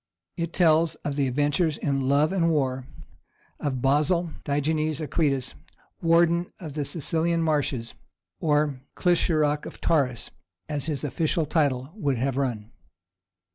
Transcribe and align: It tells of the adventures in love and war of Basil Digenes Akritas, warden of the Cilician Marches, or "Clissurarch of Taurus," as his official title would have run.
It 0.35 0.51
tells 0.51 0.95
of 1.05 1.15
the 1.15 1.27
adventures 1.27 1.77
in 1.77 2.09
love 2.09 2.33
and 2.33 2.49
war 2.49 2.87
of 3.59 3.83
Basil 3.83 4.31
Digenes 4.43 4.99
Akritas, 4.99 5.53
warden 6.01 6.51
of 6.59 6.73
the 6.73 6.83
Cilician 6.85 7.43
Marches, 7.43 7.93
or 8.39 8.81
"Clissurarch 8.95 9.67
of 9.67 9.79
Taurus," 9.79 10.31
as 10.67 10.87
his 10.87 11.03
official 11.03 11.45
title 11.45 11.91
would 11.95 12.17
have 12.17 12.35
run. 12.35 12.71